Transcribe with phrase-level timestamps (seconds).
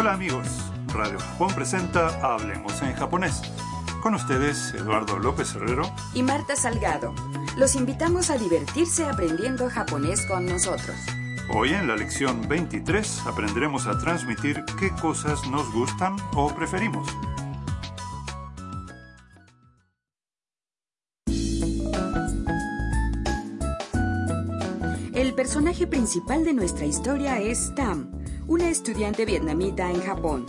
[0.00, 0.46] Hola amigos,
[0.94, 3.42] Radio Japón presenta Hablemos en japonés.
[4.00, 5.92] Con ustedes, Eduardo López Herrero.
[6.14, 7.12] y Marta Salgado.
[7.56, 10.94] Los invitamos a divertirse aprendiendo japonés con nosotros.
[11.52, 17.08] Hoy en la lección 23 aprenderemos a transmitir qué cosas nos gustan o preferimos.
[25.12, 28.12] El personaje principal de nuestra historia es Tam,
[28.48, 30.46] una estudiante vietnamita en Japón.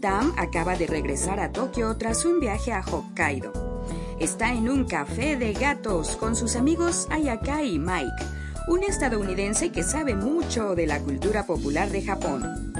[0.00, 3.52] Tam acaba de regresar a Tokio tras un viaje a Hokkaido.
[4.20, 8.24] Está en un café de gatos con sus amigos Ayaka y Mike,
[8.68, 12.72] un estadounidense que sabe mucho de la cultura popular de Japón.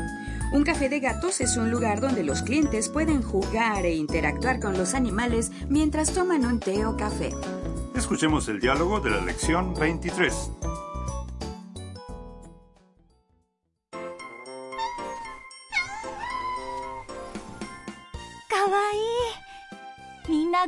[0.52, 4.78] Un café de gatos es un lugar donde los clientes pueden jugar e interactuar con
[4.78, 7.30] los animales mientras toman un té o café.
[7.96, 10.50] Escuchemos el diálogo de la lección 23.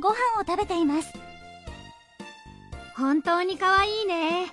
[0.04, 1.14] ご飯を食べています。
[2.94, 4.52] 本当にかわいいね。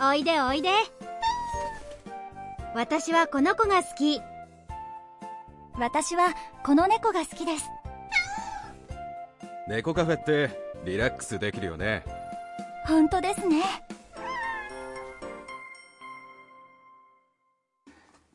[0.00, 0.70] おいでおいで。
[2.74, 4.22] 私はこの子が好き。
[5.78, 6.34] 私は
[6.64, 7.66] この猫が好きです。
[9.68, 12.02] 猫カフェってリラックスできるよね。
[12.86, 13.62] 本当ですね。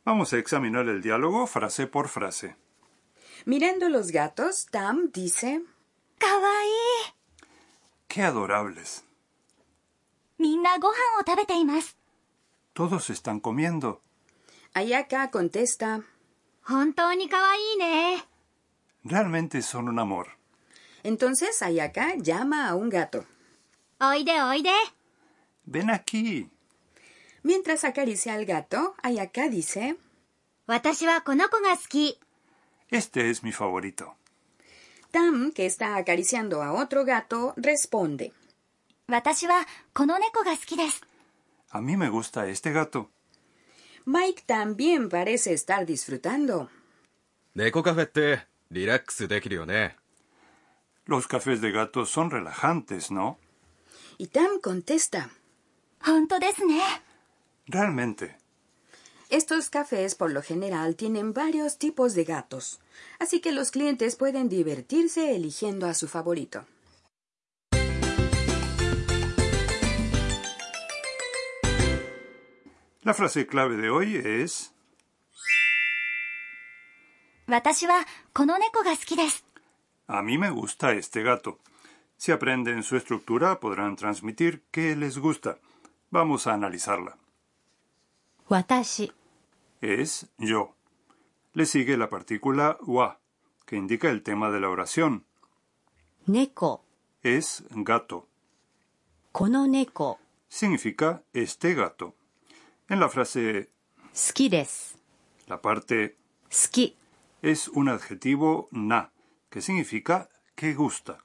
[0.06, 2.56] Vamos a examinar el diálogo frase por frase.
[3.48, 5.62] Mirando los gatos, Tam dice,
[8.08, 9.04] ¡Qué adorables!
[12.74, 14.02] Todos están comiendo.
[14.74, 16.02] Ayaka contesta.
[19.04, 20.38] Realmente son un amor.
[21.04, 23.26] Entonces Ayaka llama a un gato.
[24.00, 24.76] Oide, oide.
[25.66, 26.50] Ven aquí.
[27.44, 29.98] Mientras acaricia al gato, Ayaka dice:
[32.90, 34.16] Este es mi favorito.
[35.12, 38.32] Tam, que está acariciando a otro gato, responde.
[41.72, 43.10] A mí me gusta este gato.
[44.06, 46.70] Mike también parece estar disfrutando.
[51.06, 53.40] Los cafés de gato son relajantes, ¿no?
[54.18, 55.30] Y Tam contesta.
[57.66, 58.39] Realmente.
[59.30, 62.80] Estos cafés por lo general tienen varios tipos de gatos,
[63.20, 66.66] así que los clientes pueden divertirse eligiendo a su favorito.
[73.04, 74.74] La frase clave de hoy es
[80.08, 81.60] A mí me gusta este gato.
[82.18, 85.60] Si aprenden su estructura, podrán transmitir qué les gusta.
[86.10, 87.16] Vamos a analizarla.
[88.50, 89.12] Watashi
[89.82, 90.76] es yo.
[91.54, 93.20] Le sigue la partícula wa,
[93.66, 95.26] que indica el tema de la oración.
[96.26, 96.84] Neko
[97.24, 98.28] es gato.
[99.32, 102.16] Kono neko significa este gato.
[102.88, 103.70] En la frase
[104.14, 104.50] ski
[105.48, 106.18] la parte
[106.50, 106.96] ski
[107.42, 109.12] es un adjetivo na,
[109.50, 111.24] que significa que gusta.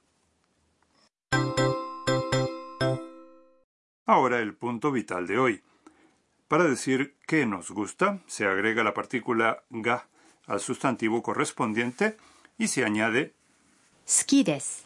[4.05, 5.63] Ahora el punto vital de hoy.
[6.47, 10.07] Para decir que nos gusta, se agrega la partícula ga
[10.45, 12.17] al sustantivo correspondiente
[12.57, 13.33] y se añade
[14.07, 14.83] skides.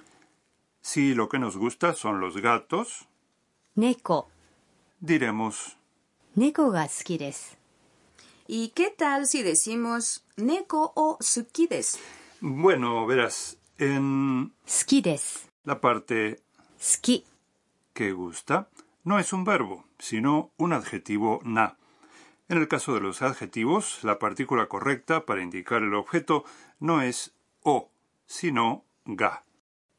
[0.82, 3.08] Si lo que nos gusta son los gatos,
[3.76, 4.30] neko,
[5.02, 5.76] diremos
[6.36, 7.58] neko ga skides.
[8.48, 12.00] ¿Y qué tal si decimos neko o sukides?
[12.40, 16.42] Bueno, verás, en skides, la parte
[16.80, 17.26] ski
[17.94, 18.70] que gusta
[19.04, 21.78] no es un verbo, sino un adjetivo na.
[22.48, 26.44] En el caso de los adjetivos, la partícula correcta para indicar el objeto
[26.80, 27.92] no es o,
[28.26, 29.44] sino ga.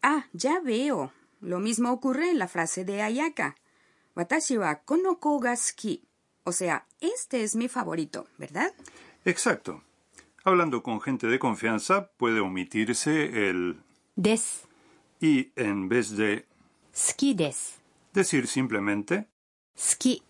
[0.02, 1.12] Ah, ya veo.
[1.40, 3.56] Lo mismo ocurre en la frase de Ayaka.
[4.16, 5.54] Watashi wa konoko ga.
[6.44, 8.72] O sea, este es mi favorito, ¿verdad?
[9.24, 9.82] Exacto.
[10.44, 13.80] Hablando con gente de confianza puede omitirse el
[14.16, 14.66] des
[15.20, 16.46] y en vez de
[16.92, 17.79] suki des
[18.12, 19.28] Decir simplemente
[19.76, 20.22] ski.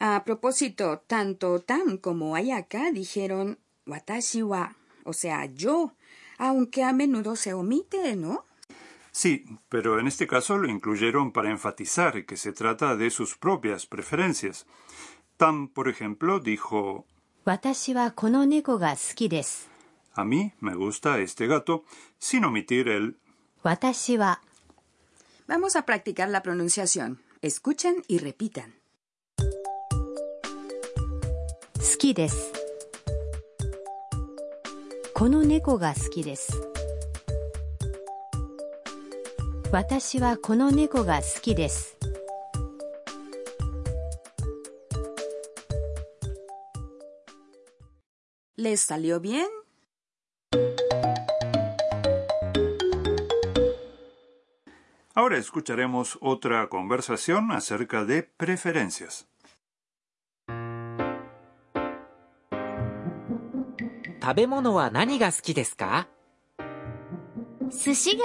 [0.00, 5.92] A propósito, tanto Tam como Ayaka dijeron watashi wa, o sea, yo,
[6.38, 8.44] aunque a menudo se omite, ¿no?
[9.12, 13.86] Sí, pero en este caso lo incluyeron para enfatizar que se trata de sus propias
[13.86, 14.66] preferencias.
[15.36, 17.06] Tam, por ejemplo, dijo
[17.46, 19.68] Watashi wa kono neko ga suki desu.
[20.14, 21.84] A mí me gusta este gato,
[22.18, 23.16] sin omitir el
[23.62, 24.40] Watashi wa
[25.47, 27.21] Vamos a practicar la pronunciación.
[27.41, 28.79] Escuchen y repitan.
[31.79, 32.51] 好きです
[35.13, 36.61] この猫が好きです
[39.71, 41.97] 私はこの猫が好きです
[48.57, 49.47] ¿Les salió bien?
[55.36, 59.26] Escucharemos otra conversación acerca de preferencias.
[64.20, 65.54] ¿Tabemono wa nani ga suki?
[67.70, 68.18] Sushi.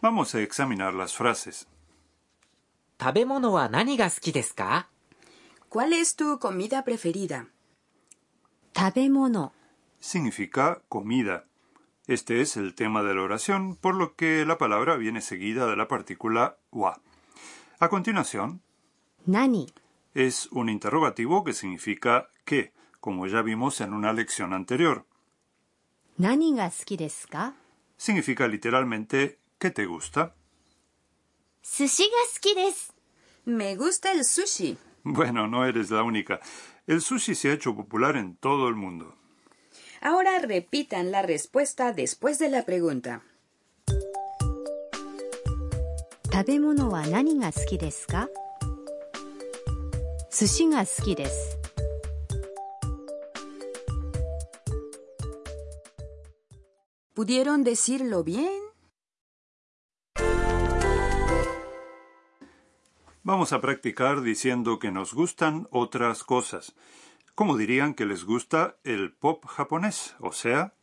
[0.00, 1.66] Vamos a examinar las frases.
[2.96, 4.32] ¿Tabemono wa nani ga suki
[5.68, 7.48] ¿Cuál es tu comida preferida?
[8.72, 9.52] Tabemono
[10.02, 11.46] significa comida.
[12.08, 15.76] Este es el tema de la oración, por lo que la palabra viene seguida de
[15.76, 17.00] la partícula wa.
[17.78, 18.60] A continuación,
[19.24, 19.72] nani
[20.12, 25.06] es un interrogativo que significa qué, como ya vimos en una lección anterior.
[26.18, 27.54] Nani ga suki desu ka?
[27.96, 30.34] Significa literalmente ¿qué te gusta?
[31.62, 32.92] Sushi ga suki desu.
[33.44, 34.76] Me gusta el sushi.
[35.04, 36.40] Bueno, no eres la única.
[36.86, 39.21] El sushi se ha hecho popular en todo el mundo.
[40.04, 43.22] Ahora repitan la respuesta después de la pregunta.
[57.14, 58.60] ¿Pudieron decirlo bien?
[63.22, 66.74] Vamos a practicar diciendo que nos gustan otras cosas.
[67.35, 70.15] ¿Cómo dirían que les gusta el pop japonés?
[70.19, 70.73] O sea,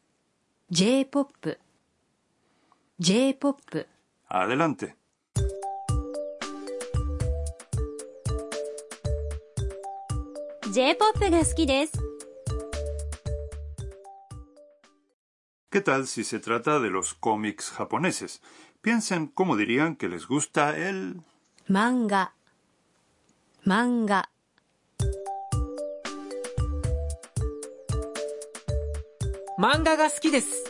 [0.71, 1.59] J-POP
[2.99, 3.87] J-POP
[4.29, 4.97] adelante.
[5.37, 5.55] ー
[10.73, 11.93] J-POP が好きです。
[15.71, 18.41] ¿Qué tal si se trata de los cómics japoneses?
[18.81, 21.21] Piensen cómo dirían que les gusta el...
[21.67, 22.35] 漫画
[29.59, 30.65] 漫画漫画が好きです。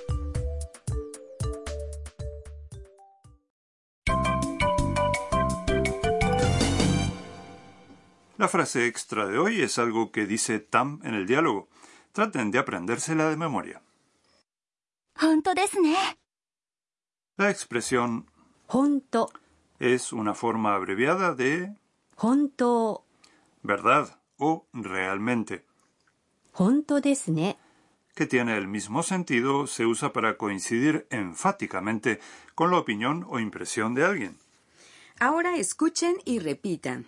[8.36, 11.68] La frase extra de hoy es algo que dice Tam en el diálogo.
[12.12, 13.80] Traten de aprendérsela de memoria.
[15.14, 16.18] 本当ですね。
[17.38, 18.26] La expresión
[18.66, 19.30] 本当
[19.80, 21.72] es una forma abreviada de
[22.16, 23.04] 本当
[23.62, 25.64] verdad o realmente,
[26.52, 27.58] 本当ですね
[28.19, 32.19] que tiene el mismo sentido, se usa para coincidir enfáticamente
[32.53, 34.37] con la opinión o impresión de alguien.
[35.21, 37.07] Ahora escuchen y repitan.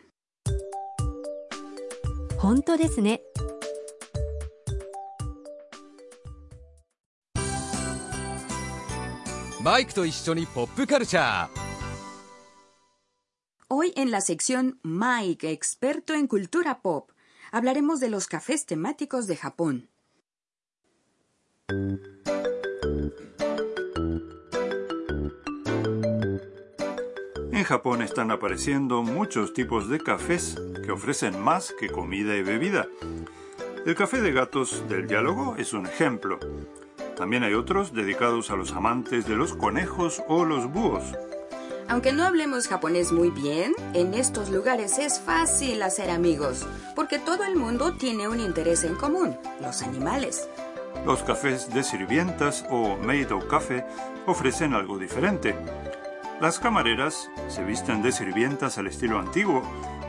[9.59, 9.93] Mike
[10.53, 10.69] pop.
[13.67, 17.11] Hoy en la sección Mike, experto en cultura pop,
[17.51, 19.89] hablaremos de los cafés temáticos de Japón.
[27.53, 32.88] En Japón están apareciendo muchos tipos de cafés que ofrecen más que comida y bebida.
[33.86, 36.39] El café de gatos del diálogo es un ejemplo.
[37.15, 41.03] También hay otros dedicados a los amantes de los conejos o los búhos.
[41.88, 47.45] Aunque no hablemos japonés muy bien, en estos lugares es fácil hacer amigos, porque todo
[47.45, 50.50] el mundo tiene un interés en común, los animales.
[51.05, 53.86] Los cafés de sirvientas o Meido Café
[54.27, 55.55] ofrecen algo diferente.
[56.39, 59.63] Las camareras se visten de sirvientas al estilo antiguo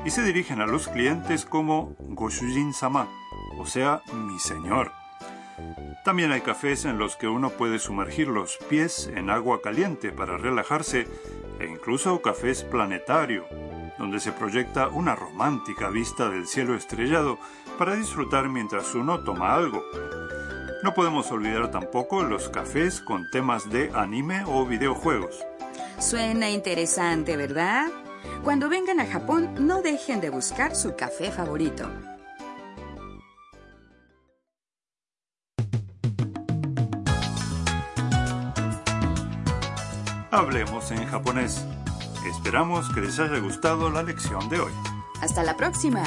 [0.04, 3.08] y se dirigen a los clientes como Goshujin-sama,
[3.58, 4.92] o sea, mi señor.
[6.04, 10.36] También hay cafés en los que uno puede sumergir los pies en agua caliente para
[10.36, 11.06] relajarse
[11.58, 13.46] e incluso cafés planetario,
[13.98, 17.38] donde se proyecta una romántica vista del cielo estrellado
[17.78, 19.84] para disfrutar mientras uno toma algo.
[20.82, 25.46] No podemos olvidar tampoco los cafés con temas de anime o videojuegos.
[26.00, 27.86] Suena interesante, ¿verdad?
[28.42, 31.88] Cuando vengan a Japón, no dejen de buscar su café favorito.
[40.32, 41.64] Hablemos en japonés.
[42.26, 44.72] Esperamos que les haya gustado la lección de hoy.
[45.20, 46.02] Hasta la próxima.